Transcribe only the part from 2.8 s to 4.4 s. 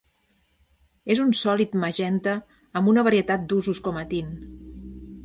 amb una varietat d'usos com a tint.